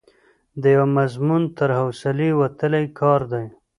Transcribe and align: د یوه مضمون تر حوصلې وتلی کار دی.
د 0.61 0.63
یوه 0.75 0.87
مضمون 0.97 1.43
تر 1.57 1.69
حوصلې 1.79 2.29
وتلی 2.41 2.85
کار 2.99 3.21
دی. 3.31 3.45